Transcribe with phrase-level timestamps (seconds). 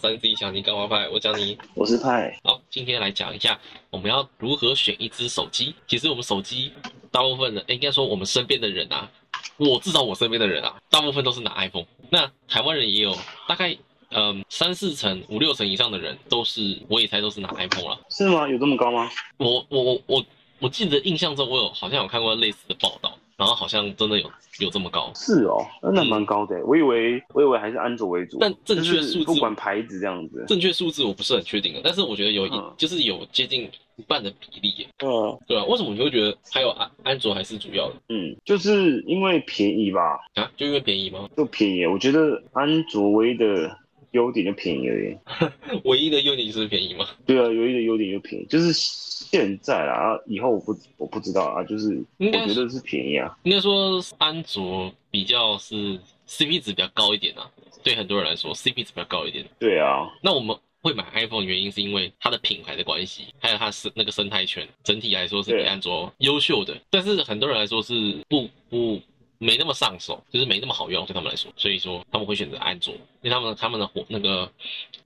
[0.00, 1.06] 三 C 小你干嘛派？
[1.10, 3.60] 我讲你我是派，好，今天来讲一下
[3.90, 5.74] 我们要如何选一只手机。
[5.86, 6.72] 其实我们手机
[7.10, 9.10] 大部分的，诶应该说我们身边的人啊，
[9.58, 11.84] 我至少我身边的人啊，大部分都是拿 iPhone。
[12.08, 13.14] 那台湾人也有
[13.46, 13.76] 大概
[14.10, 18.00] 嗯三四成、五六成以上的人都是，我也猜都是拿 iPhone 了。
[18.08, 18.48] 是吗？
[18.48, 19.10] 有这么高吗？
[19.36, 20.24] 我我我我
[20.60, 25.10] 我记得印象中我有好像有看过类似的报道，然后好像真的有有这么高。
[25.14, 26.64] 是哦，那蛮高的。
[26.66, 30.44] 我以为我以为还是安卓为主，但正确就是数字不管牌子这样子。
[30.46, 40.50] 正确数字我不是很确定的，但是我觉得有一、嗯就是有接近一半的比例耶，嗯对啊，为什么你会觉得还有安安卓还是主要的嗯，就是因为便宜吧，啊？
[40.56, 41.28] 就因为便宜吗？
[41.36, 41.86] 就便宜。
[41.86, 43.74] 我觉得安卓唯一的
[44.12, 45.16] 优点就便宜而已。
[45.84, 47.06] 唯一的优点就是便宜吗？
[47.26, 53.36] 对啊，唯一的优点就便宜，就是现在啦，啊，以后我不我不知道啊，就是我觉得是便宜啊。
[53.44, 57.50] 应该说安卓比较是 CP 值比较高一点啊，
[57.82, 59.44] 对很多人来说 CP 值比较高一点。
[59.58, 66.74] 对啊，那我们会买 iPhone 的原因是因为它的品牌的关系，还有它是那个生态圈，整体来说是比安卓优秀的。
[66.90, 69.00] 但是很多人来说是不不
[69.42, 74.52] 没那么上手，就是没那么好用对他们来说，所以说他们会选择安卓，因为他们他们的活那个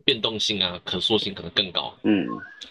[0.04, 1.96] 变动性啊、可塑性可能更高。
[2.02, 2.26] 嗯，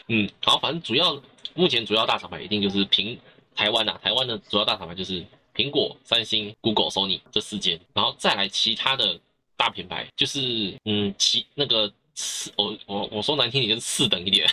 [0.09, 1.17] 嗯，好，反正主要
[1.53, 3.17] 目前主要大厂牌一定就是苹
[3.55, 9.17] 台湾啊，台湾的主要大厂牌就是苹果、三星、Google、Sony 这四间，然后再来其他的
[9.55, 14.45] 大品牌，就是嗯，其那个次我我我说难听点就是次等一点，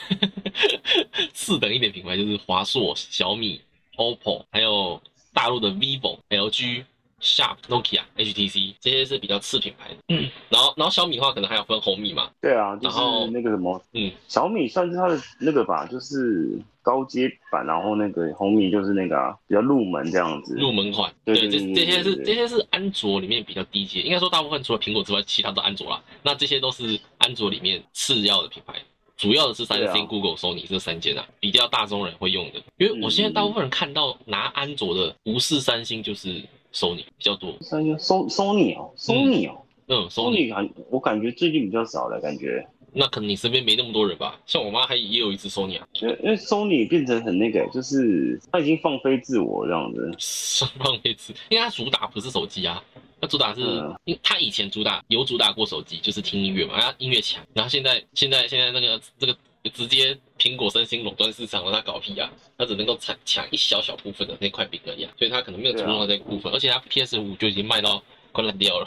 [1.34, 3.60] 次等一点品牌就是华硕、小米、
[3.96, 5.02] OPPO，还有
[5.34, 6.84] 大陆的 vivo、LG。
[7.20, 20.54] Sharp、Nokia、HTC 这些是比较次品牌的，嗯，然后然后小米的话可能还要分红米嘛，对啊，就是然后那个什么，嗯，小米算是它的那个吧，就是高阶版，然后那个红米就是那个啊，比较入门这样子。
[20.56, 26.02] 入门款，对这对对这些是这些是安卓里面比较低阶，应该说大部分除了苹果之外，其他都安卓啦。
[26.22, 28.74] 那这些都是安卓里面次要的品牌，
[29.16, 32.62] 主要的是三星、啊 Google、Sony 这三间啊，比较大众人会用的。
[32.78, 36.42] 因为我现在大部分人看到拿安卓的不是三星就是
[36.72, 39.62] Sony 比较多，三星 So Sony 哦，Sony 哦。
[39.88, 44.38] 嗯，Sony，Sony 感我感觉最近比较少了，感觉，那可能你身边没那么多人吧？
[44.46, 50.12] 像我妈还也有一只 Sony 啊，因为 Sony 变成很那个，就是它已经放飞自我这样子。
[50.18, 52.80] 上 放飞自，因为它主打不是手机啊，
[53.20, 53.92] 它主打是，嗯。
[54.04, 59.36] 因为它以前主打有主打过手机，就是听音乐嘛，它音乐强，然后现在现在现在那个这个
[59.68, 68.86] 直接苹果、三星垄断市场了，他搞屁啊，他只能够抢抢一小小部分的那块饼而已啊，所以他可能没有注重到这个部分，而且他 PS 五就已经卖到快烂掉了，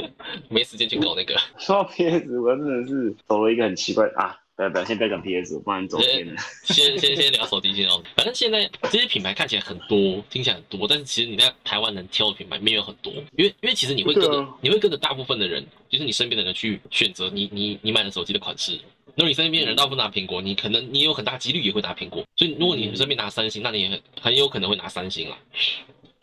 [0.50, 1.34] 没时间去搞那个。
[1.58, 4.36] 说到 PS，我真的是走了一个很奇怪啊！
[4.54, 6.36] 不要不要，先不要讲 PS，不然走偏了。
[6.64, 8.02] 先先先聊手机，先哦。
[8.14, 18.78] 反正现在这些品牌看起来很多，听起来很多，但是其实你在台湾能挑的品牌没有很多，因为因为其实你会跟着、啊你会跟着大部分的人，就是你身边的人去选择你你你买的手机的款式。
[19.14, 25.38] 如果你身边的人大部分拿苹果，你可能你有很大几率也会拿苹果，所以如果你身边拿三星，那你也很很有可能会拿三星啦。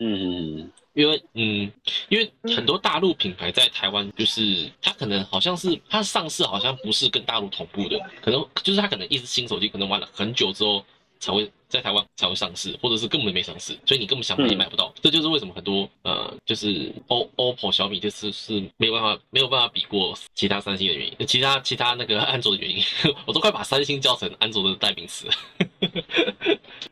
[0.00, 1.70] 嗯，因为嗯，
[2.08, 10.84] 因为很多大陆品牌在台湾，就是它可能好像是它上市好像不是跟大陆同步的，可能就是它可能一只新手机可能玩了很久之后
[11.18, 14.92] 才会在台湾才会上市，或者是根本没上市，所以你根本想买也买不到。
[15.00, 22.82] 这就是为什么很多呃，就是 O OPPO、小米这次是没有办法没有办法比过其他三星的原因，其他其他那个安卓的原因，
[23.24, 25.32] 我都快把三星叫成安卓的代名词了。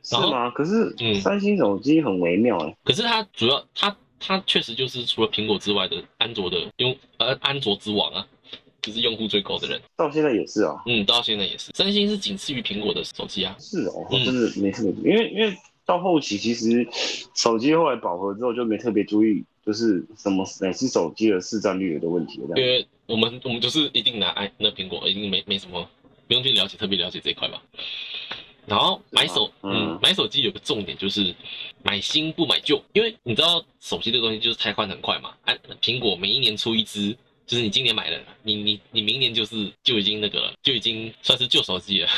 [0.03, 0.49] 是吗？
[0.51, 2.77] 可是嗯三星手机很微妙哎。
[2.85, 8.27] 可是它主要它它确实就是除了苹果之外的安卓的用呃安卓之王啊，
[8.83, 9.81] 就是用户最高的人。
[9.97, 13.57] 到现在也是啊，嗯，到现在也是，三星是仅次于苹果的手机啊。
[13.59, 16.87] 是哦，真的没特别因为因为到后期其实
[17.35, 22.57] 手机后来饱和之后就没特别注意，就是什么哪些手机的市占率的问题了。
[22.57, 25.89] 因为我们我们就是一定拿哎那苹果，一定没没什么
[26.27, 27.63] 不用去了解特别了解这一块吧。
[28.67, 31.35] 然后买手，嗯嗯，买手机有个重点就是
[31.83, 35.33] 买新不买旧，因为你知道手机这个东西就是拆换很快嘛。
[35.47, 37.17] 按苹果每一年出一支，
[37.49, 42.09] 就是你今年买了，你你你明年就是就已经那个了，就已经算是旧手机了。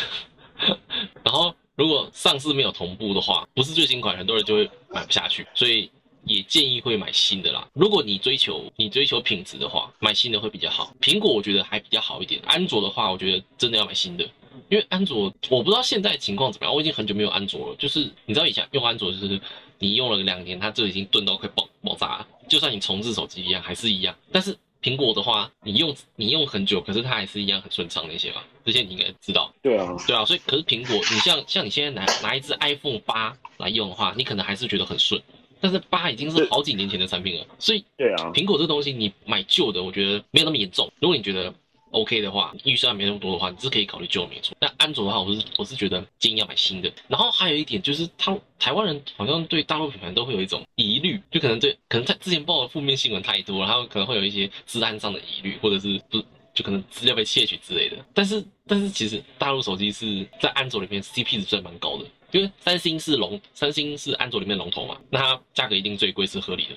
[1.25, 5.89] 然后如果上市没有同步的话，不是最新款，很多人就会买不下去，所以
[6.25, 7.67] 也建议会买新的啦。
[7.75, 10.93] 如果你追求你追求品质的话，买新的会比较好。
[11.01, 14.29] 苹果我觉得还比较好一点，安卓的话，我觉得真的要买新的。
[14.69, 17.77] 因为安卓我不知道现在情况怎么样，我已经很久没有安卓了。
[17.79, 19.41] 就是你知道以前用安卓，就是
[19.79, 24.15] 你用了两年，它就已经钝到快爆爆炸了，就算你重置手机一样，还是一样。
[24.33, 28.45] 但是苹果的话，你用你用很久，可是它还是一样很顺畅那些吧？
[28.65, 29.53] 这些你应该知道。
[29.63, 35.21] 对啊，对啊，所以可是苹果，你像像你现在拿拿一只 iPhone 八来用的话，你可能还是觉得很顺，
[35.61, 40.91] 但是八已经是好几年前的产品了，所以对啊，苹果这东西你买旧的，我觉得没有那么严重。
[41.01, 41.53] 如果你觉得
[41.91, 44.57] OK 的话，预算没那么多的话，你是可以考虑旧的没错。
[44.59, 46.93] 但安卓的话，我是我是觉得建议要买新的。
[47.09, 56.23] 然后还有一点就是，他台湾人好像对大陆品牌都会有一种疑虑，就可能对可能他之前报的负面新闻太多，然后可能会有一些治安上的疑虑，或者是不
[56.53, 57.97] 就可能资料被窃取之类的。
[58.13, 66.71] 但是但是其实大陆手机是在安卓里面 CP 值算蛮高的，因为三星是龙，三星是安卓里面龙头嘛，那它价格一定最贵是合理的。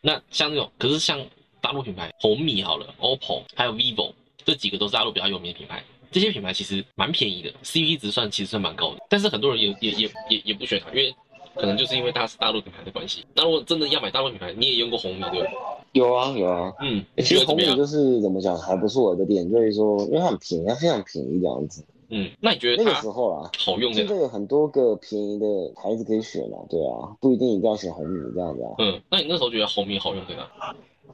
[0.00, 1.20] 那像那种可是像
[1.60, 4.12] 大陆品牌红米好了，OPPO 还有 vivo
[4.48, 9.00] 这几个都是大陆比较有名的品牌，这些品牌其实蛮便宜的，CP 值算其实算蛮高的。
[9.10, 11.14] 但是很多人也也也也也不选它，因为
[11.54, 13.26] 可能就是因为它是大陆品牌的关系。
[13.34, 15.50] 那如果真的要买大陆品牌，你也用过红米对吧？
[15.92, 21.84] 有啊有啊，嗯，欸其实红米就是怎么讲还不错的点，就是说因为它很便宜，它非常便宜这样子。
[22.08, 23.92] 嗯，那你觉得那个时候啊，好用？
[23.92, 25.46] 现在有很多个便宜的
[25.76, 30.48] 牌子可以选啊，对啊，不一定一定要选红米这样子啊，嗯，那你那时候觉得红米好用在哪？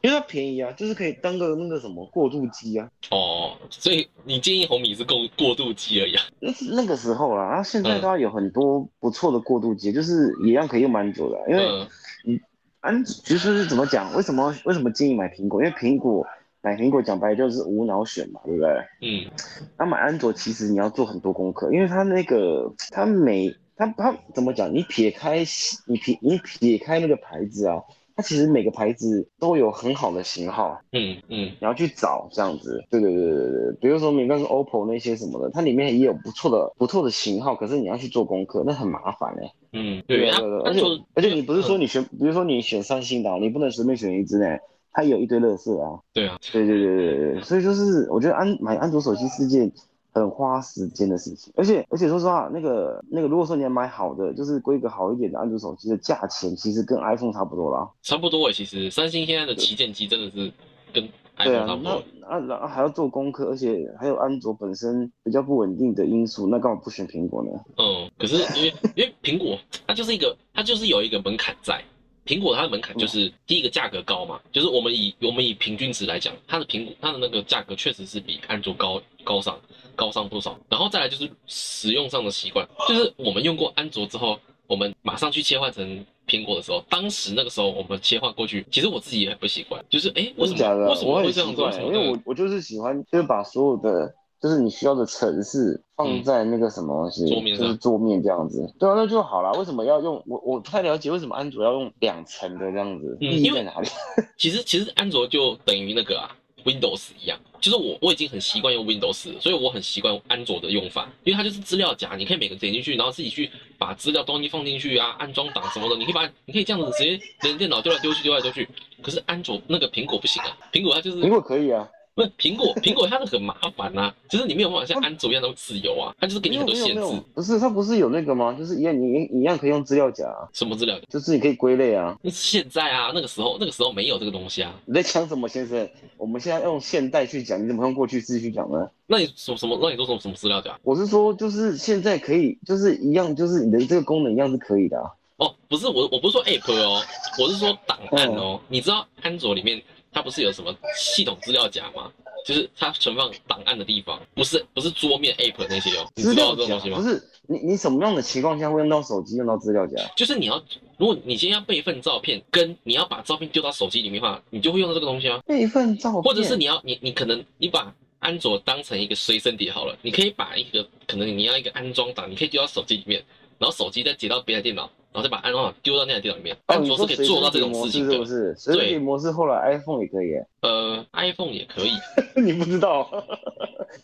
[0.02, 2.88] 因为它便宜啊，就是可以当个那个什么过渡机啊。
[3.11, 6.23] 哦，所以你建议红米是过过渡机而已啊？
[6.41, 11.87] 那是那个时候啦，然后现在嗯都要有很多不错的过渡机，就是一样可以用蛮久的啊，因为
[12.25, 12.41] 你
[12.81, 14.14] 安其实是怎么讲？
[14.14, 15.62] 为什么为什么建议买苹果？
[15.64, 16.26] 因为苹果
[16.61, 18.69] 买苹果讲白了就是无脑选嘛，对不对？
[19.02, 19.31] 嗯
[19.79, 24.73] 那买安卓其实你要做很多功课，因为它那个它每它它怎么讲？
[24.75, 25.44] 你撇开
[25.87, 27.82] 你撇你撇开那个牌子啊，
[28.16, 31.46] 它其实每个牌子都有很好的型号，嗯嗯。
[31.46, 32.84] 你要去找这样子。
[32.90, 40.82] 对对对对对，比如说你刚刚 OPPO 那些什么的，它里面也有不错的不错的型号，可是你要去做功课，那很麻烦哎、嗯，对，对对，而且
[41.14, 44.46] 而且你不是说你选，比如说你选三星的啊，你不能随便选一只呢，
[44.93, 45.99] 它也有一堆乐色啊。
[46.12, 49.72] 对啊，对对对对对，所以就是我觉得安买安卓手机是件
[50.14, 57.90] 很花时间的事情，而且而且说实话，那个那个如果说你要买好的，就是规格好一点的安卓手机的价钱，其实跟 iPhone 差不多啦。
[58.02, 58.52] 差不多诶。
[58.52, 60.52] 其实三星现在的旗舰机真的是
[60.93, 61.06] 跟
[61.37, 61.99] 对 iPhone 啊差，不那多。
[62.26, 67.50] 啊然后还要做功课，而且还有安卓本身比较不稳定的因素，那干嘛不选苹果呢？
[67.76, 71.82] 嗯，可是因为因为苹果它就是一个它就是有一个门槛在，
[72.25, 79.59] 苹果它的门槛就是第一个价格高嘛，就是我们以我们以平均值来讲，它的苹果它的那个价格确实是比安卓高高上
[79.94, 86.05] 高上不少，然后再来就是使用上的习惯，就是我们用过安卓之后，我们马上去切换成。
[86.26, 90.56] 苹果的时候，当时那个时候我们切换过去，其实我自己也很不习惯，就是哎，为什？
[90.56, 91.70] 么为什么会这样做？
[91.82, 94.11] 因为我我就是喜欢，就是把所有的
[94.44, 98.70] 就是你需要的城市放在那个什么东西，嗯桌面上就是桌面这样子。
[98.79, 99.50] 对啊，那就好了。
[99.58, 103.88] 为什么要用我我不太了解为什么安卓要用两层的这样子，嗯意义因为在哪里？
[104.37, 106.29] 其实其实安卓就等于那个啊
[106.67, 118.69] Windows 一样，就是我我已经很习惯用 Windows，所以我很习惯安卓的用法，因为它就是资料夹，你可以每个点进去，然后自己去把资料东西放进去啊，安装档什么的，你可以把你可以这样子直接连电脑丢来丢去丢来丢去。
[119.00, 128.55] 可是安卓那个苹果不行啊，苹果它就是苹果可以啊，不是苹果苹果它是很麻烦呐、 就是你没有办法像安卓一样那么自由啊，它就是给你很多限制不是它不是有那个吗？
[128.56, 131.05] 就是一样你一样可以用资料夹啊，什么资料夹？
[131.11, 132.16] 就是你可以归类啊。
[132.22, 134.72] 那是现在啊，那个时候那个时候没有这个东西啊。
[134.84, 135.88] 你在讲什么，先生？
[136.16, 138.88] 我们现在用现代去讲，你怎么用过去式去讲呢？
[139.06, 139.76] 那你什么什么？
[139.82, 140.78] 那你说什么什么资料夹？
[140.84, 145.10] 我是说，就是现在可以，就是一样，就是你的这个功能一样是可以的啊。
[145.36, 147.03] 哦，不是我，我不是说 App 哦，
[147.41, 148.60] 我是说档案哦。
[148.69, 149.82] 你知道安卓里面
[150.15, 152.11] 它不是有什么系统资料夹吗？
[152.47, 156.06] 就是它存放档案的地方，不是不是桌面 App 那些哦。
[156.15, 156.99] 你知道这种东西吗？
[156.99, 159.97] 不是你你什么样的情况下会用到手机用到资料夹？
[160.15, 160.63] 就是你要，
[160.99, 165.41] 如果你今天要备份照片，跟你要把照片丢到手机里面的话，你就会用到这个东西啊。
[165.47, 173.25] 备份照片，或者是你要你你可能你把安卓当成一个随身碟好了，你可以把一个可能你要一个安装档，你可以丢到手机里面，
[173.59, 176.55] 然后手机再接到别的电脑，然后再把安装好丢到那台电脑里面。
[176.56, 178.13] 哦，安卓是可以做到这种事情的。
[178.13, 178.55] 式是不是？
[178.59, 181.93] 随身碟模式后来 iPhone 也可以，呃，iPhone 也可以，
[182.43, 183.09] 你不知道？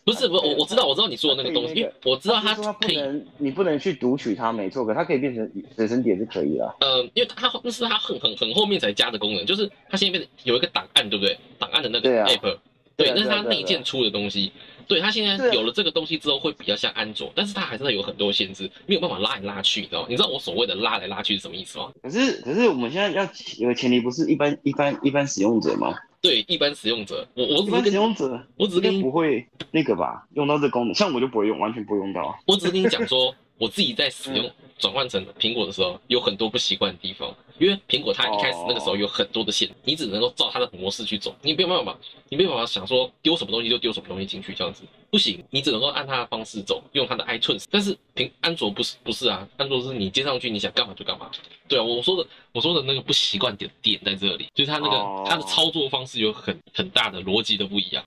[0.05, 6.77] 不是不是我我知道我知道你说的那个东西，因为我知道它不可以，能，你不能去读取它，没错，可它可以变成随身碟是可以的。
[6.81, 11.37] 呃，因为它那是它很很很后面才加的功能，就是它现在变成有一个档案，对不对？
[11.59, 12.57] 档案的那个 app，
[13.01, 14.53] 对啊那是它内建出的东西。
[14.87, 20.07] 对，它现在有了这个东西之后，会比较像安卓，但是它还是有很多限制，没有办法拉来拉去，你知道吗？
[20.11, 21.93] 你知道我所谓的拉来拉去是什么意思吗？
[22.03, 23.23] 可是可是我们现在要
[23.59, 25.95] 有个前提，不是一般一般一般使用者吗？
[26.21, 32.37] 对，一般使用者，我我一般使只是跟用者我只是跟你不会那个吧，用到这功能，像我就不会用，完全不会用到。
[32.47, 37.33] 我只是跟你讲说，我自己在使用，转换成苹果的时候，有很多不习惯的地方。
[37.59, 41.95] 因为苹果它一开始那个时候有很多的线，你只能够照它的模式去走，你没有办法，
[42.31, 47.65] 你没有办法想说丢什么东西就丢什么东西进去这样子，不行，你只能够按它的方式走，用它的 iTunes。
[47.71, 51.31] 但是苹安卓不是不是啊，安卓是你接上去你想干嘛就干嘛。
[51.69, 58.03] 对啊，我说的我说的那个不习惯点点在这里，就是它那个它的操作方式有很很大的逻辑的不一样。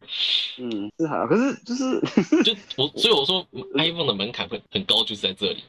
[0.57, 3.45] 嗯，是还好，可是就是就我所以我说
[3.75, 5.63] iPhone 的门槛很很高，就是在这里。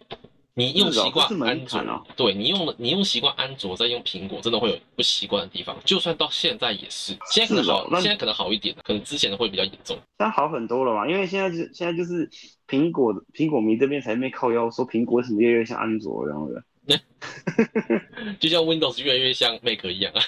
[0.56, 5.76] 你用习惯安卓，对你用了你用习惯安卓，再用苹果，真的会有不习惯的地方。
[5.84, 9.98] 就算到现在也是，现在可能好，现在可能好一点，可能之前的会比较严重。
[10.16, 12.30] 但好很多了嘛，因为现在就是现在就是
[12.68, 16.62] 苹果苹果迷这边才没靠腰说苹果为什么越来越像安卓这样的。
[18.38, 20.22] 就像 Windows 越来越像 Mac 一样啊。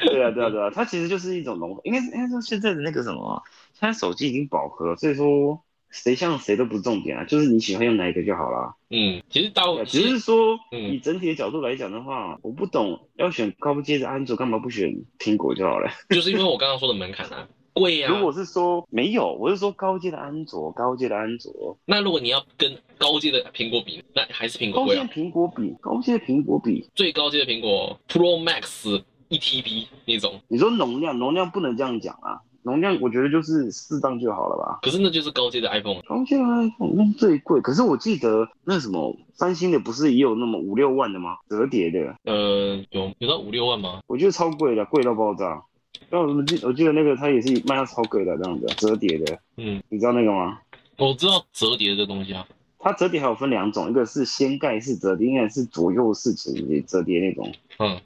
[0.00, 3.40] 对啊对啊对啊，它其实就是一种融合，应该应该说现在的那个什么，
[3.74, 5.62] 现在手机已经饱和，所以说。
[5.96, 8.74] 谁像谁都不是重点啊，就是你喜欢用哪一个就好了。
[8.90, 15.90] 嗯，其实到只是说，以整体的角度来讲的话，我不懂要选高阶的安卓，干嘛不选苹果就好了？
[16.10, 18.12] 就是因为我刚刚说的门槛啊，贵啊。
[18.12, 21.76] 如果是说没有，我是说高阶的安卓，高阶的安卓。
[21.86, 25.02] 那如果你要跟高阶的苹果比，那还是苹果贵啊。
[25.02, 30.40] 高阶苹果比高阶苹果比最高阶的苹果 Pro Max 一 TB 那种。
[30.46, 32.40] 你说容量，容量不能这样讲啊。
[32.66, 34.80] 容量我觉得就是适当就好了吧。
[34.82, 37.60] 可是那就是高阶的 iPhone，高阶的 iPhone 那最贵。
[37.60, 41.36] 可是我记得那什么三星的不是也有那么五六万的吗？
[41.48, 42.16] 折叠的。
[42.24, 44.00] 呃，有有到五六万吗？
[44.08, 45.62] 我觉得超贵的，贵到爆炸。
[46.10, 49.38] 但我记我记得那个它也是卖到超贵的这样子，折叠的。
[49.58, 50.58] 嗯，你知道那个吗？
[50.98, 52.44] 我知道折叠的东西啊。
[52.80, 57.52] 它折叠还有分两种，一个是掀盖式折叠，应该是左右式折叠折叠那种。
[57.78, 58.00] 嗯，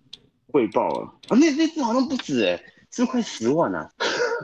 [0.51, 1.37] 贵爆了啊！
[1.39, 2.63] 那那只好像不止哎。
[2.93, 3.89] 是快十万啊！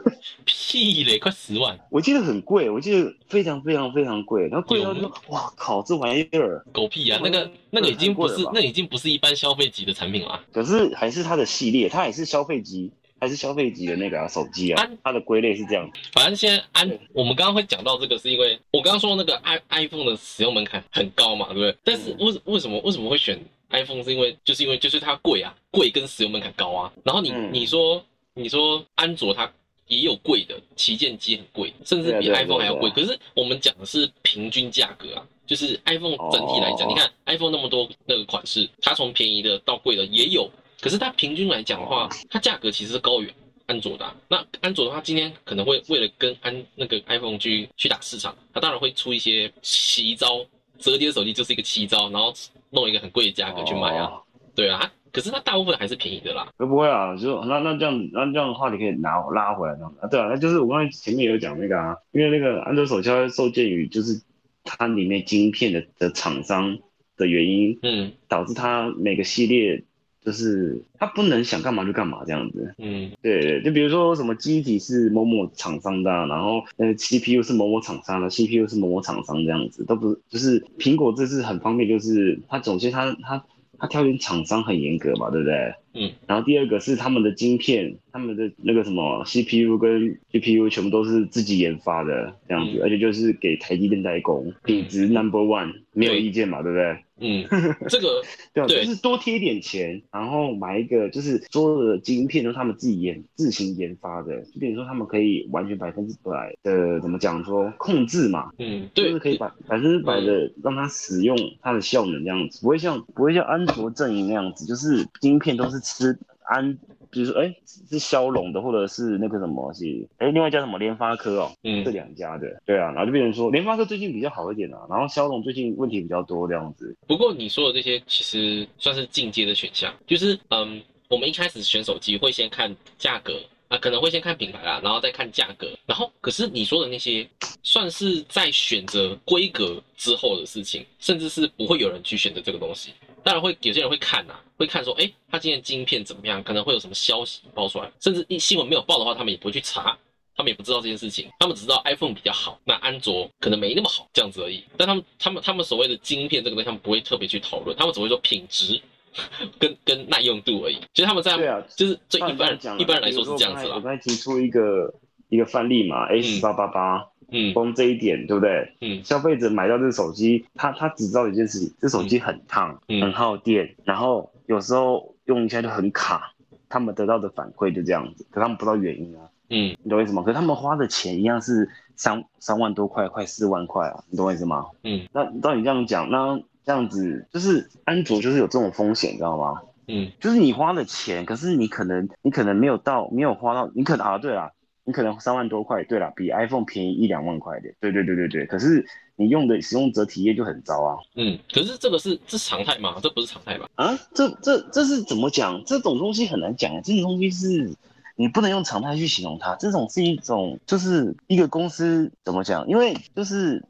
[0.44, 1.78] 屁嘞，快十万！
[1.90, 4.48] 我记得很贵，我记得非常非常非常贵。
[4.48, 7.20] 然后贵到就说，哇靠，这玩意儿狗屁啊！
[7.22, 10.40] 那个那个已经不是，那已经不是一般消费级的产品了。
[10.52, 14.88] 可是还是它的系列，它也是消费级，还是消费级的那个手机啊。
[15.02, 15.90] 它的归类是这样。
[16.12, 21.76] 反正现在安，我们刚刚会讲到这个，是因为我刚刚说那个 i iPhone 的使用门槛很高嘛，对不对？
[21.82, 23.38] 但是为为什么为什么会选
[23.70, 24.02] iPhone？
[24.02, 26.92] 是因为就是因为就是它贵啊，贵跟使用门槛高啊。
[27.04, 28.04] 然后你你说。
[28.38, 29.50] 你说安卓它
[29.88, 32.90] 也有贵的旗舰机，很贵，甚至比 iPhone 还要贵。
[32.90, 40.50] 可是我们讲的是平均价格啊，就是 iPhone 整体来讲，你看 iPhone 那么多那个款式，它从便宜的到贵的也有。
[40.80, 43.32] 可是它平均来讲的话，它价格其实是高于
[43.66, 44.14] 安卓的。
[44.28, 50.44] 那安卓的话，今天可能会为了跟安那个 iPhone 去去打市场，它当然会出一些奇招，
[50.78, 52.32] 折叠手机就是一个奇招，然后
[52.70, 54.12] 弄一个很贵的价格去卖啊。
[54.54, 54.92] 对啊。
[55.16, 57.16] 可是它大部分还是便宜的啦，会不会啊？
[57.16, 60.06] 就那那这样子，那这样的话你可以拿拉回来这样子啊？
[60.08, 64.20] 对啊，那就是我刚才前面有讲那个啊，因为那个安卓手机受限于就是
[64.62, 66.76] 它里面晶片的的厂商
[67.16, 69.82] 的原因，嗯，导致它每个系列
[70.22, 83.42] 就是它不能想干嘛就干嘛这样子，嗯，对对，就比如说什么机体是某某厂商的，然后呃 CPU 是某某厂商的，CPU 是某某厂商这样子，都不是，就是苹果这次很方便，就是它首先它它。
[83.78, 85.74] 它挑选厂商很严格嘛，对不对？
[85.94, 86.12] 嗯。
[86.26, 96.72] 然后第二个是他们的晶片，他们的那个什么 CPU 跟 GPU 全部都是自己研发的这样子，而且就是给台积电代工，品质 Number One，没有意见嘛，对。
[96.72, 96.98] 不对？
[97.18, 97.46] 嗯，
[97.88, 116.78] 这个对，就是多贴一点钱，然后买一个，就是所有的晶片都是他们自己研自行研发的，就等于说他们可以完全百分之百的怎么讲说控制嘛，嗯，对，就是可以百百分之百的让它使用它的效能这样子，不会像不会像安卓阵营那样子，就是晶片都是吃安。
[117.16, 117.54] 比如说，哎，
[117.90, 119.84] 是骁龙的，或者是那个什么，是
[120.18, 126.94] 哎，另外一家什么联发科哦，嗯，这两家的，对啊，然后就变成说联发科最近比较好一点啊，然后骁龙最近问题比较多这样子。
[127.06, 137.26] 不过你说的这些其实算是进阶的选项，就是嗯，我们一开始选手机会先看价格啊，可能会先看品牌啊，然后再看价格，然后可是你说的那些
[137.62, 142.92] 算是在选择规格之后的事情，甚至是不会有人去选择这个东西。
[143.26, 146.40] 当然会有些人会看呐，会看说，哎，他今天晶片怎么样？
[146.44, 149.98] 可能会有什么消息爆出来，甚至一新闻没有报的话，他们也不会去查，
[150.36, 154.62] 他们也不知道这件事情，他们只知道 iPhone 比较好，那安卓可能没那么好，这样子而已。
[154.76, 158.80] 但他们他们他们所谓的晶片这个东西，他们不会特别去讨论，他们只会说品质
[159.58, 160.76] 跟跟耐用度而已。
[160.94, 163.74] 其实他们在对啊，就是最一般一般人来说是这样子啦。
[163.74, 164.94] 我刚才提出一个
[165.30, 167.04] 一个范例嘛，A 十八八八。
[167.30, 168.72] 嗯，光这一点对不对？
[168.80, 176.32] 嗯，消费者买到这个手机，他他只知道一件事情，这手机很烫，很耗电，然后有时候用一下就很卡，
[176.68, 179.22] 他们得到的反馈就这样子，可他们不知道原因啊。
[179.48, 180.22] 嗯，你懂我意思吗？
[180.24, 184.66] 可他们花的钱一样是三三万多块，快四万块啊，你懂我意思吗？
[184.82, 189.62] 嗯，那照你这样讲，那这样子，就是安卓就是有这种风险，你知道吗？
[189.88, 194.50] 嗯就是你花的钱，可是你可能你可能没有到，没有花到，你可能啊，对啦，
[194.86, 202.96] 你可能三万多块，对啦，比 iPhone 便宜一两万块的，对对对对对，可是你用的使用者体验就很糟啊嗯，可是这个是这是常态吗？
[203.02, 203.68] 这不是常态吧？
[203.74, 205.60] 啊，这这这是怎么讲？
[205.66, 207.74] 这种东西很难讲，这种东西是
[208.14, 212.68] 你不能用常态去形容它，这种是一种就是一个公司怎么讲？
[212.68, 213.64] 因为就是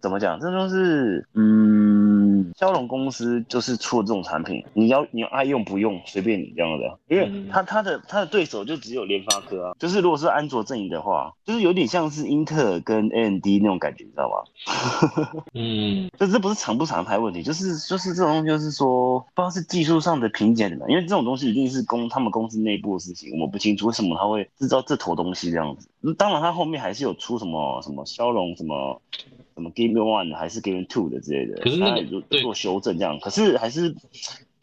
[0.00, 15.42] 怎么讲，这就是嗯，骁龙公司就是出了这种产品，你要你爱用不用随便你这样的，因为嗯他他的他的对手就只有联发科啊，就是如果是安卓阵营的话，就是有点像是英特尔跟 AMD 那种感觉，你知道吗？
[15.54, 25.88] 嗯这这不是常不常态问题，就是就是这种东西，就是说不知道是技术上的瓶颈的，因为这种东西一定是公他们公司内部的事情，我不清楚为什么他会制造这坨东西这样子。
[26.16, 29.00] 当然，他后面还是有出什么什么骁龙什么
[29.54, 31.98] 什么 Game One 还是 Game Two 的之类的，可是那个他
[32.36, 33.92] 也做修正这样，可是还是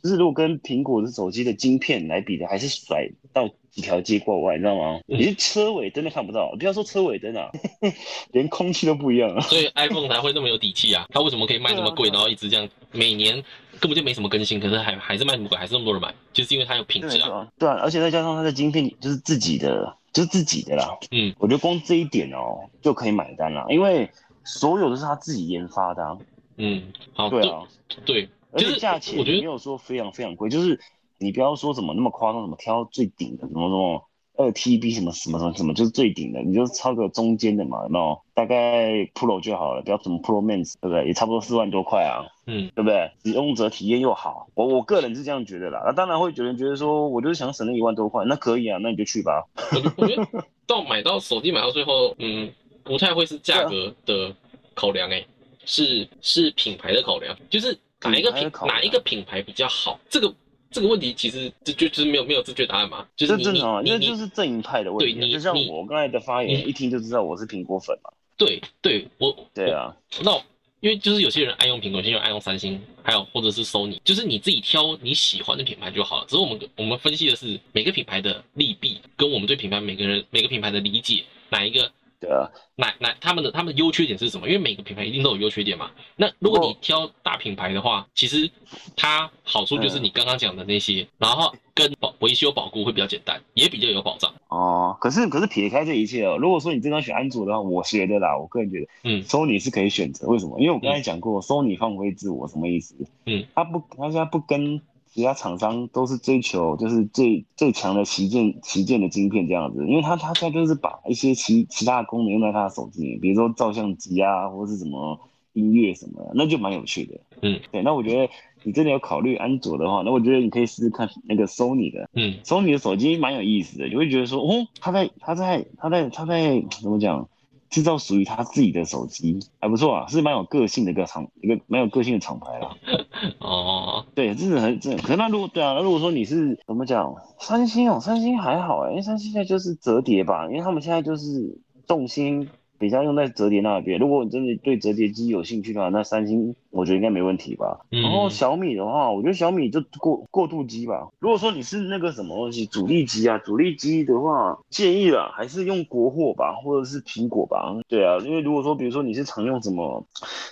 [0.01, 4.99] 就是如果跟苹果的手机的晶片来比的，还是甩到几条街过外，你知道吗？
[5.07, 7.49] 嗯你是车尾灯都看不到，不要说车尾灯啊，
[8.31, 9.41] 连空气都不一样啊。
[9.41, 11.05] 所以 iPhone 才会那么有底气啊！
[11.09, 13.35] 它为什么可以卖那么贵，然后一直这样，每年
[13.79, 17.27] 根本就没什么更新，可是还还是卖那么贵，还是那么多人买，就是因为它有品质啊。
[17.27, 20.97] 对啊，对啊，而且再加上它的晶片就是自己的，就是自己的啦。
[21.11, 24.09] 嗯，我觉得光这一点哦就可以买单了，因为
[24.43, 26.17] 所有都是他自己研发的、啊。
[26.57, 27.61] 嗯，好，对啊，
[28.03, 30.79] 对，而且价钱也没有说非常非常贵，就是
[31.19, 34.07] 你不要说什么那么夸张，什么挑最顶的，什么什么
[34.37, 38.19] 二 TB 什么什么什么什么，就是最顶的，你就抄个中间的嘛，有没有？
[38.33, 41.05] 大概 Pro 就好了，不要什么 Pro Max，对不对？
[41.05, 42.25] 也差不多四万多块啊。
[42.47, 43.11] 嗯对不对？
[43.23, 45.83] 使用者体验又好，我我个人是这样觉得啦。
[45.85, 49.45] 那当然会有人觉得说，我就是想省那一万多块，那可以啊，那你就去吧。
[49.55, 50.25] 我我觉得
[50.65, 52.49] 到买到手机买到最后，嗯，
[52.83, 54.33] 不太会是价格的
[54.73, 55.27] 考量、欸，
[55.65, 60.33] 是是品牌的考量，就是哪一个品哪一个品牌比较好，这个
[60.71, 65.15] 这个问题其实这就就是没有没有正确答案嘛，就是正常啊，因为就是阵营派的问题啊。
[65.19, 68.09] 对你就像我刚才的发言，一听就知道我是苹果粉嘛。
[68.37, 70.31] 对对我对啊，那
[70.79, 76.25] 因为就是有些人爱用苹果，有些人爱用三星，还有或者是 Sony，就是你自己挑你喜欢的品牌就好了。
[76.27, 84.47] 只是我们我们分析的是每个品牌的利弊，跟我们对品牌每个人每个品牌的理解，哪一个对啊，哪哪他们的他们的优缺点是什么？
[84.47, 85.91] 因为每个品牌一定都有优缺点嘛。
[86.15, 88.49] 那如果你哦挑大品牌的话，其实
[88.95, 94.33] 它好处就是你刚刚讲的那些，然后跟保维修保固会比较简单，也比较有保障。
[94.47, 100.27] 哦，可是可是撇开这一切哦，如果说你真的选安卓的话，我觉得啦，我个人觉得嗯 Sony 是可以选择。
[100.27, 100.59] 为什么？
[100.59, 102.95] 因为我刚才讲过、s o n y 放飞自我什么意思？
[103.27, 104.81] 嗯，他不，他现在不跟
[105.17, 115.19] 其他厂商都是追求就是最最强的旗舰旗舰的晶片这样子，因为他他现在就是把一些其其他的功能用在他的手机里，比如说照相机啊，或者是什么
[115.53, 117.15] 音乐什么的，那就蛮有趣的。
[117.41, 122.07] 嗯，对，那我觉得你真的有考虑安卓的话，那我觉得你可以试试看那个 Sony 的。
[122.13, 127.27] 嗯 Sony 的手机蛮有意思的，你会觉得说，哦，他在他在他在他在怎么讲，
[127.69, 132.75] 制造属于他自己的手机，还不错啊，是蛮有个性的一个厂一个蛮有个性的厂牌啦。
[133.39, 135.01] 哦，对，真的很真的。
[135.01, 143.99] 可是那如果对啊，那如果说你是怎么讲，三星哦，三星还好哎，因为三星现在就是折叠吧，因为他们现在就是重心比较用在折叠那边。
[143.99, 147.85] 如果你真的对折叠机有兴趣的话，那三星我觉得应该没问题吧。
[147.91, 151.07] 嗯然后小米的话，我觉得小米就过过渡机吧。
[151.19, 157.75] 如果说你是那个什么东西主力机啊，主力机的话，建议啊还是用国货吧，或者是苹果吧。
[157.87, 160.05] 对啊，因为如果说比如说你是常用什么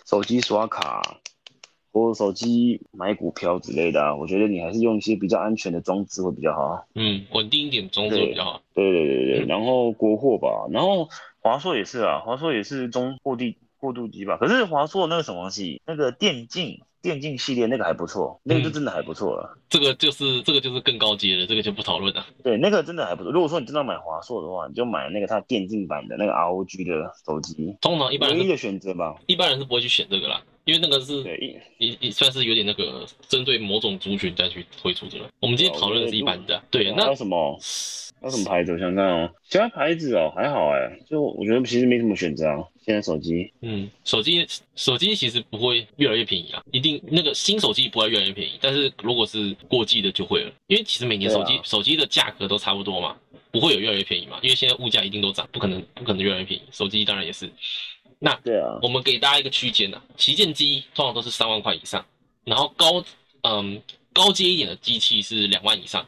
[0.06, 1.02] 手机刷卡。
[1.96, 6.86] 或者手机买股票之类的啊，我觉得你还是用一些比较安全的装置会比较好。
[6.94, 8.62] 嗯，稳定一点装置会比较好。
[8.74, 11.08] 对对对对，嗯然后国货吧，然后
[11.40, 14.36] 华硕也是啊，华硕也是中过地过渡机吧。
[14.36, 19.58] 可是华硕那个什么东西，那个电竞电竞系列那个还不错，那个就真的还不错了。
[19.70, 22.26] 这个就是这个就是更高阶的，这个就不讨论了。
[22.44, 23.32] 对，那个真的还不错。
[23.32, 29.16] 如果说你真的要买华硕的话，你就买那个它电竞版的那个 ROG 的手机，通常一般人唯一的选择吧。
[29.28, 35.30] 一般人是不会去选这个啦，因为那个是对，一也也算是有点那个针对某种族群再去推出的了。
[35.40, 37.60] 我们今天讨论的是一般的，对，那什么？
[38.22, 38.72] 那什么牌子？
[38.72, 42.64] 我想想看哦，其他牌子哦还好哎，就我觉得其实没什么选择啊。
[42.84, 53.16] 现在手机，嗯，手机手机其实不会越来越便宜啊，一定那个新手机不会越来越便宜，但是如果是过季的就会了，因为其实每年手机、啊手机的价格都差不多嘛，
[53.52, 57.50] 不会有越来越便宜嘛，因为现在物价一定都涨，不可能不可能越来越便宜，手机当然也是。
[58.20, 62.04] 那对啊，我们给大家一个区间呐，旗舰机通常都是三万块以上，
[62.44, 63.04] 然后高
[63.42, 63.82] 嗯
[64.14, 66.06] 高阶一点的机器是两万以上，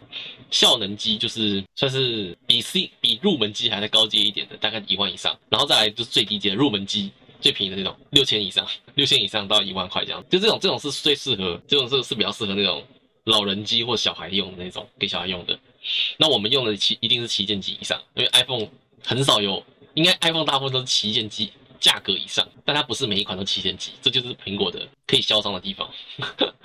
[0.50, 8.65] 效能机就是算是比 C 比入门机还在高阶一点的，大概一万以上，然后再来就是最低阶的入门机，最便宜的那种，六千以上，
[8.96, 12.82] 六千以上到一万块这样，就这种这种是最适合，这种是是比较适合那种
[13.26, 15.60] 老人机或小孩用的那种，给小孩用的。
[16.17, 18.67] 那我们用的旗一定是旗舰机以上，因为 iPhone
[19.04, 19.62] 很少有，
[19.96, 25.90] 应该 iPhone 大部分都是旗舰机价格以上，但它不是每一款都旗舰机，这就是苹果的可以嚣张的地方。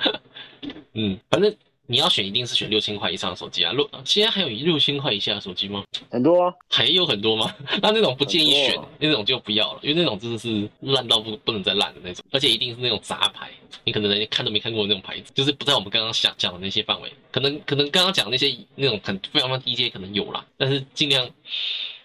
[0.94, 1.54] 嗯，反正。
[1.86, 3.72] 你要选一定是选六千块以上的手机啊！
[3.72, 5.84] 六现在还有六千块以下的手机吗？
[6.10, 7.54] 很多啊，还有很多吗？
[7.82, 13.50] 那那种不建议选，那种就不要了，因为那种真的是烂到不不能再烂的那种，而且一定是那种杂牌，
[13.84, 17.12] 你可能连看都没看过那种牌子，就是不在我们刚刚想讲的那些范围。
[17.30, 21.28] 可能可能刚刚讲那些那种很非常非常低阶可能有啦，但是尽量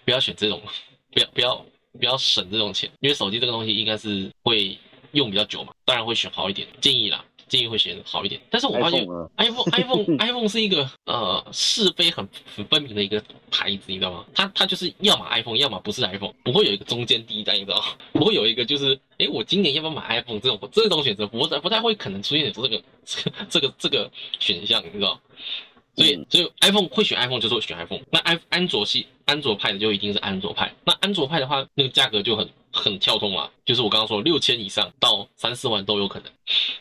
[0.04, 0.60] 不要选这种，
[1.14, 1.66] 不要不要
[1.98, 4.78] 不要省这种钱，因为手机这个东西应该是会
[5.12, 7.24] 用比较久嘛，当然会选好一点，建议啦。
[7.50, 9.08] 建议会选好一点，但是我发现
[9.38, 14.26] iPhone iPhone iPhone 是一个呃是非很很分明的一个牌子，你知道吗？
[14.36, 17.86] 它它就是要么 iPhone，要么不是 iPhone，不会有一个中间第一代，你知道吗？
[18.12, 22.84] 不会有一个就是哎，我今年要不要买 iPhone 这种这种选择，不太不太会可能出现你说这个
[23.48, 25.18] 这个这个选项，你知道？
[25.98, 32.48] 所以所以 iPhone 会选 iPhone 就是会选 iPhone，那安安卓系安卓派的就一定是安卓派，那安卓派的话，那个价格就很。
[32.70, 36.30] 很跳动了，就是我刚刚说六千以上到三四万都有可能。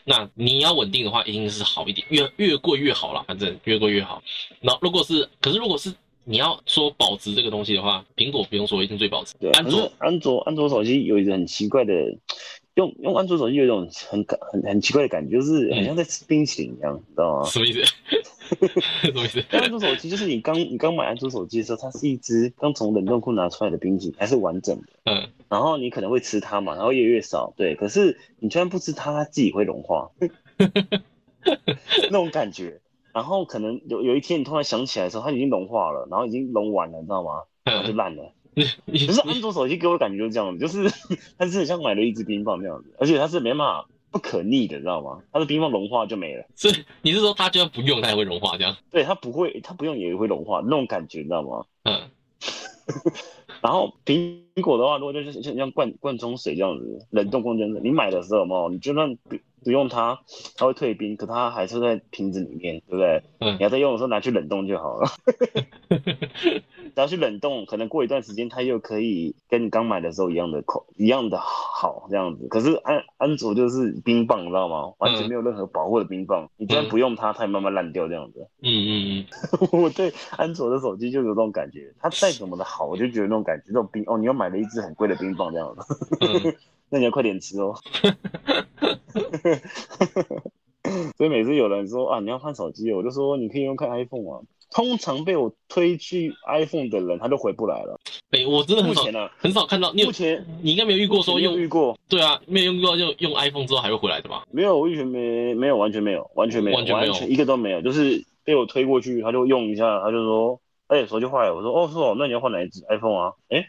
[0.03, 4.21] 那你要稳定的话，一定是好一点，越越贵越好了，反正越贵越好。
[4.61, 5.91] 那如果是，可是如果是
[6.23, 9.33] 你要说保值这个东西的话，苹果不用说一定最保值。
[9.39, 11.93] 对，安卓安卓安卓手机有一个很奇怪的，
[12.77, 17.45] 用用安卓手机有一种很感很很奇怪的感觉，就是很像在吃冰淇淋一样，你知道吗？
[17.49, 17.81] 什么意思？
[19.01, 19.43] 什么意思？
[19.49, 24.87] 安卓手机就是你刚你刚买安卓手机的时候，它是一只刚从冷冻库拿出来的冰淇淋，还是完整的。
[25.05, 25.27] 嗯。
[25.49, 27.51] 然后你可能会吃它嘛，然后越越少。
[27.57, 30.11] 对，可是你就算不吃它，它自己会融化，
[32.11, 32.79] 那种感觉。
[33.11, 37.41] 然后可能有有一天你突然想起来的时候，它已经融化了，然后已经融完了，你知道吗？
[37.63, 38.31] 然后就烂了。
[38.89, 40.89] 可是安卓手机给我感觉就是这样，就是
[41.37, 43.87] 它是很像买了一支冰棒那样子，而且它是没办法。
[44.09, 45.21] 不可逆的，知道吗？
[45.33, 46.45] 它的冰棒融化就没了。
[46.55, 48.75] 所以你是说它就算不用，它也会融化这样？
[48.89, 51.65] 对，它不会，它不用也会融化那种感觉，你知道吗？
[51.83, 52.01] 嗯。
[53.61, 60.17] 然后苹果的话，如果就是像像罐罐装水这样子，冷冻空间的，你买的时候嘛，你就算不不用它，
[60.55, 63.21] 它会退冰，可它还是在瓶子里面，对不对？
[63.39, 63.55] 嗯。
[63.59, 65.09] 你要在用的时候拿去冷冻就好了。
[66.97, 72.47] 只要去冷冻，可能过一段时间它又可以跟你刚买的时候一样的口一样的好这样子。
[72.47, 74.91] 可是安安卓就是冰棒，你知道吗？
[74.97, 78.49] 完全没有任何保护的冰棒，你既然不用它，它也慢慢烂掉这样子。
[78.63, 79.27] 嗯嗯
[79.61, 86.57] 嗯， 我对安卓的手机就有这种感觉，它再怎么的好，我就觉得那种感觉，这种冰哦，你又买了一支很贵的冰棒这样子，
[86.89, 87.75] 那你要快点吃哦。
[91.17, 94.41] 所以每次有人说啊你要换手机，我就说你可以用看 iPhone 啊。
[94.69, 97.97] 通常被我推去 iPhone 的人，他都回不来了。
[98.31, 99.03] 哎，我真的很少
[99.37, 99.93] 很少看到。
[99.93, 101.97] 目前你应该没有遇过说用遇过。
[102.09, 104.43] 对啊，没有用过就用 iPhone 之后还会回来的吧？
[104.51, 107.81] 没有，完全没没有，完全没有，完全没有，完全没有，一个都没有。
[107.81, 113.65] 就是被我推过去，他就用一下，他就说：“哎，手机坏了。”我说：“哦，是哦，那你要换哪一只 iPhone 啊？”哎，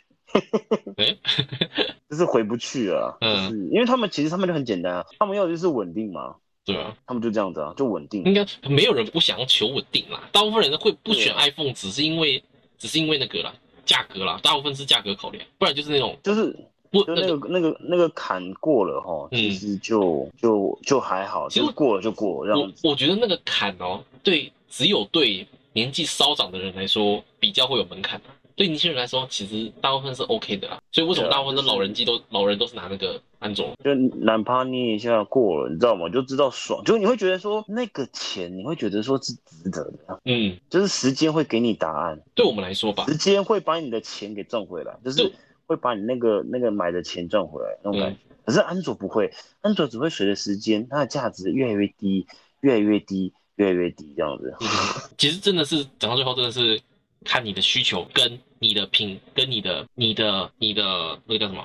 [0.97, 1.17] 哎，
[2.11, 3.17] 就是回不去了。
[3.21, 6.35] 嗯，因为他们其实他们就很简单啊，他们要的就是稳定嘛。
[6.73, 8.23] 对啊，他们就这样子啊，就稳定。
[8.25, 12.43] 应该没有人不想要求稳定啦，大部分人会不选 iPhone，只是因为，
[12.79, 13.55] 只是因为那个啦，
[13.85, 16.55] 价格啦，大部分是价格考量，不然就是那种，就是
[16.91, 22.47] 不那个那个那个坎过了哈，其实就就就还好，其实过了就过。
[22.47, 28.21] 我我觉得那个坎哦，对，只有对年纪稍长的人来说，比较会有门槛。
[28.59, 30.79] 对年轻人来说，其实大部分是 OK 的啦。
[30.91, 33.73] 所以为什么大部分的老人机都老人都是拿那个安卓？
[33.85, 36.09] 就哪怕捏一下过了，你知道吗？
[36.09, 36.83] 就知道爽。
[36.85, 40.21] 就你会觉得说那个钱，你会觉得说是值得的。
[40.25, 42.21] 嗯，就是时间会给你答案。
[42.35, 45.33] 对我们来说吧，时间会把你的钱给赚回来，就是
[45.67, 48.19] 会把你那个那个买的钱赚回来那种感觉。
[48.45, 52.27] 可是安卓不会，安卓只会随着时间，它的价值越来越低，
[52.63, 54.53] 越来越低，越来越低这样子。
[55.17, 56.81] 其实真的是讲到最后，真的是
[57.25, 58.39] 看你的需求跟。
[58.61, 61.65] 你的品跟你的、你的、你的那个叫什么？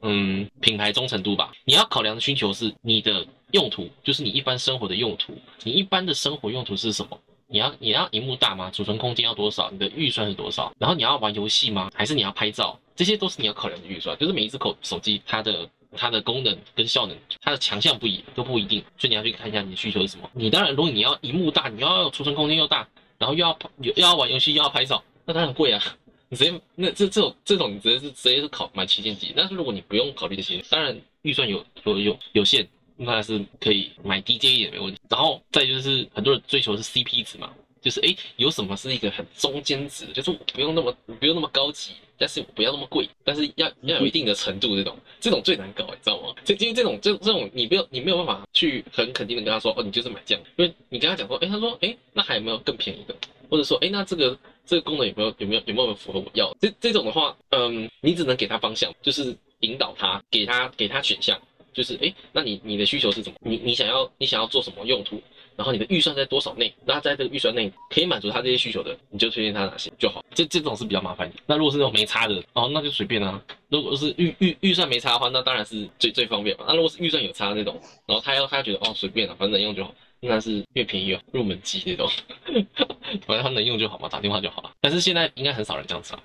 [0.00, 1.52] 嗯，品牌忠诚度吧。
[1.66, 5.36] 你要考量的需求是你的用途，就是你一般生活的用途。
[5.64, 7.20] 你一般的生活用途是什么？
[7.46, 8.70] 你要你要荧幕大吗？
[8.70, 9.70] 储存空间要多少？
[9.70, 10.72] 你的预算是多少？
[10.78, 11.90] 然后你要玩游戏吗？
[11.94, 12.80] 还是你要拍照？
[12.96, 14.16] 这些都是你要考量的预算。
[14.16, 20.30] 就是每一只口手机，它的它的功能跟效能，它的强项不一都不一定，所以你要去看一下你的需求是什么。
[20.32, 22.88] 你当然，如果你要荧幕大，你要储存空间又大，
[23.24, 25.82] 然后又要又要玩游戏又要拍照，那当然贵啊。
[26.28, 35.00] 你直接那这这种这种你直接是直接是考买旗舰机，但是如果你不用考虑这些，当然预算有有有有限，那还是可以买低阶一点没问题。
[35.08, 37.50] 然后再就是很多人追求是 CP 值嘛，
[37.84, 46.34] 就是哎有什么是一个很中间值，就是不用那么不用那么高级，但是不要那么贵，但是要要有一定的程度，这种这种最难搞，你知道吗？
[46.42, 53.14] 这因为这种这这种你没有你没有办法去很肯定的跟他说，哦，你就是买这样，因为你跟他讲说，哎，他说，哎，那还有没有更便宜的？
[53.50, 56.56] 或者说，哎，那这个这个功能有没有有没有有没有符合我要？
[56.58, 61.38] 这这种的话，嗯，你只能给他方向，就是引导他，给他给他选项，
[61.74, 63.36] 就是哎，那你你的需求是什么？
[63.40, 65.20] 你你想要你想要做什么用途？
[65.56, 66.74] 然后你的预算在多少内？
[66.84, 70.24] 那在这个预算内可以满足他这些需求的，你就推荐他哪些就好。
[70.34, 71.36] 这这种是比较麻烦的。
[71.46, 73.40] 那如果是那种没差的，哦，那就随便啊。
[73.68, 76.64] 如果是预预预算没差的话，那当然是最最方便嘛。
[76.68, 82.08] 那如果是预算有差那种，然后他要他觉得哦随便了，反正能用就好，那是越便宜越入门级那种，
[83.26, 84.72] 反正他能用就好嘛，打电话就好了。
[84.80, 86.22] 但是现在应该很少人这样子啊。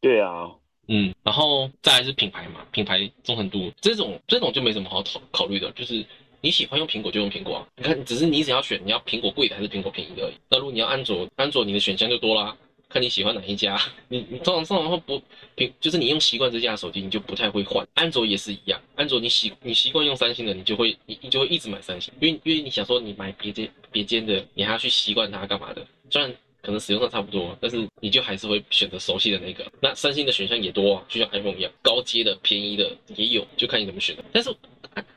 [0.00, 0.48] 对啊，
[0.88, 6.04] 嗯，然后再来是品牌嘛，品牌忠诚度这种这种就没什么好考考虑的，就是。
[6.42, 10.34] 你喜欢用苹果就用苹果啊，你看，只是你只要选你要苹果贵的还是苹果便宜的而已。
[10.50, 12.56] 那如果你要安卓，安卓你的选项就多啦，
[12.88, 13.80] 看你喜欢哪一家。
[14.08, 15.22] 你你通常通常话不
[15.54, 17.86] 平，就是你用习惯这家手机，你就不太会换。
[17.94, 25.86] 安卓也是一样，安卓你习你习惯用三星的，你就会你你就会一直买三星，因为因为你想说你买别间别间的，你还要去习惯它干嘛的？
[26.10, 29.70] 虽然可能使用上差不多，但是你就还是会选择熟悉的那个。
[29.80, 34.24] 那三星的选项也多啊，就像 iPhone 一样，高阶的、便宜的也有，就看你怎么选的。
[34.32, 34.54] 但是。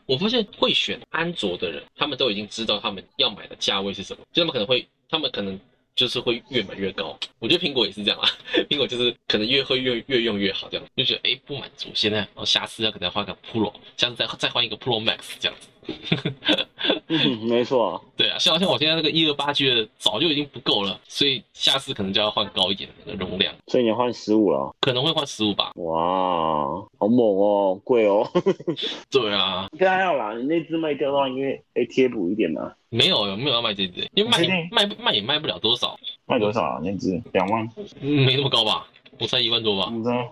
[0.06, 5.60] 我发现会选安卓的人，他们都已经知道他们要买的价位是什么，就他们可能会，他们可能
[5.96, 7.18] 就是会越买越高。
[7.40, 8.30] 我觉得苹果也是这样啊，
[8.70, 15.68] 苹果就是可能越会越越用越好，这样就觉得哎不满足，现在哦下次要可能换个 Pro，下次再再换一个 Pro Max 这样子。
[17.08, 23.54] 嗯，没错，对啊，像像我现在那个一二八 G 的早就已经不够了，所以下次可能就要换高一点的那个容量。
[23.68, 24.76] 所以你要换十五了？
[24.82, 25.72] 可能会换十五吧。
[25.76, 26.66] 哇，
[27.00, 28.28] 好猛哦，贵哦。
[29.10, 32.72] 对啊，应该还好啦，你那只卖掉的话，因为哎贴补一点嘛。
[32.90, 34.08] 没有，有没有要卖这只？
[34.14, 35.98] 因为卖卖卖也卖不了多少。
[36.26, 36.80] 卖多少啊？
[36.84, 37.68] 那只两万？
[38.00, 38.88] 没那么高吧？
[39.20, 39.92] 我猜一万多吧。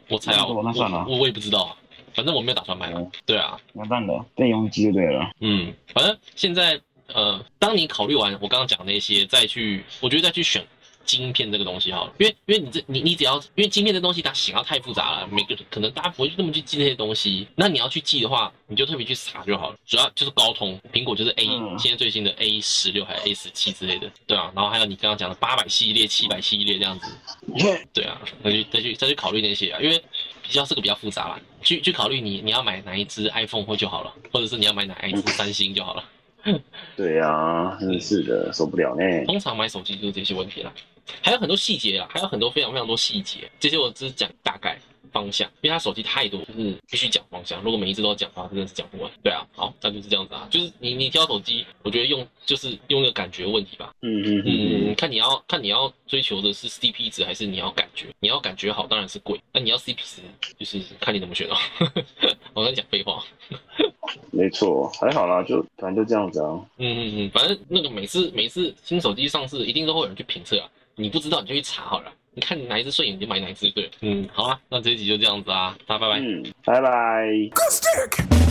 [0.10, 1.76] 我猜啊，那算了，我我也不知道。
[2.14, 3.04] 反正我没有打算买了。
[3.26, 5.32] 对啊，完蛋了，备用机就对了。
[5.40, 6.80] 嗯，反正现在
[7.12, 10.64] 呃，当你考虑完我刚刚讲那些，再去，我觉得再去选
[11.06, 17.48] 晶片这个东西哈，因为因为你这你你只要因为晶片这东西它型号太复杂了，每个可能大家不会那么去记那些东西。
[17.56, 19.76] 那你要去记的话，你就特别去查就好了。
[19.86, 21.46] 主要就是高通，苹果就是 A，
[21.78, 24.52] 现在最新的 A 十六还是 A 十七之类的，对啊。
[24.56, 27.12] 然后还有你刚刚讲的八百系列、七百系列这样子，
[27.94, 30.04] 对啊，那就再去再去考虑那些啊，因为。
[30.46, 36.04] 比较这个比较复杂啦，去去考虑你你要买哪一只 iPhone 或就好了，或者是你要买哪一只三星就好了。
[36.96, 39.04] 对啊，真是的，受不了呢。
[39.26, 40.74] 通常买手机就是这些问题啦，
[41.22, 44.78] 还有很多细节啊，还有很多非常非常多细节，这些我只是讲大概。
[45.14, 47.62] 方向，因为他手机太多，就是必须讲方向。
[47.62, 49.10] 如果每一只都要讲的话，真的是讲不完。
[49.24, 50.48] 对啊，好，那就是这样子啊。
[50.50, 53.94] 就是你你挑手机，我觉得用就是用那个感觉问题吧。
[54.02, 58.08] 嗯嗯嗯嗯，看你要看你要追求的是 CP 值，还是你要感觉？
[58.20, 59.40] 你要感觉好，当然是贵。
[59.54, 60.22] 那你要 CP 值，
[60.58, 61.56] 就是看你怎么选哦。
[62.54, 63.24] 我在讲废话。
[64.32, 66.50] 没错，还好啦，就反正就这样子啊。
[66.78, 70.70] 嗯嗯嗯，反正那个每次每次新手机上市，一定都会有人去评测啊。
[70.96, 72.12] 你不知道，你就去查好了。
[72.36, 73.90] 你看哪一只顺眼，你就买哪一只，对。
[74.02, 76.20] 嗯，好啊，那这一集就这样子啊，大家拜拜。
[76.20, 78.43] 嗯，拜拜。